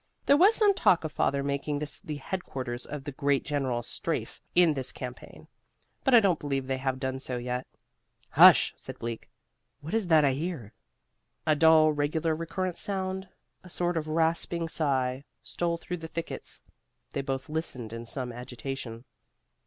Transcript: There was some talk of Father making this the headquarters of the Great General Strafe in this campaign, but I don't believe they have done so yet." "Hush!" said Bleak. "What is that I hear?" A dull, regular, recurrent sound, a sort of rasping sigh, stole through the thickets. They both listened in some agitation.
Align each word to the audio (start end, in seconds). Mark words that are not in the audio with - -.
There 0.25 0.35
was 0.35 0.55
some 0.55 0.73
talk 0.73 1.03
of 1.03 1.11
Father 1.11 1.43
making 1.43 1.77
this 1.77 1.99
the 1.99 2.15
headquarters 2.15 2.87
of 2.87 3.03
the 3.03 3.11
Great 3.11 3.45
General 3.45 3.83
Strafe 3.83 4.41
in 4.55 4.73
this 4.73 4.91
campaign, 4.91 5.47
but 6.03 6.15
I 6.15 6.19
don't 6.19 6.39
believe 6.39 6.65
they 6.65 6.79
have 6.79 6.99
done 6.99 7.19
so 7.19 7.37
yet." 7.37 7.67
"Hush!" 8.31 8.73
said 8.75 8.97
Bleak. 8.97 9.29
"What 9.79 9.93
is 9.93 10.07
that 10.07 10.25
I 10.25 10.33
hear?" 10.33 10.73
A 11.45 11.55
dull, 11.55 11.91
regular, 11.91 12.35
recurrent 12.35 12.79
sound, 12.79 13.27
a 13.63 13.69
sort 13.69 13.95
of 13.95 14.07
rasping 14.07 14.67
sigh, 14.67 15.23
stole 15.43 15.77
through 15.77 15.97
the 15.97 16.07
thickets. 16.07 16.63
They 17.11 17.21
both 17.21 17.47
listened 17.47 17.93
in 17.93 18.07
some 18.07 18.31
agitation. 18.33 19.05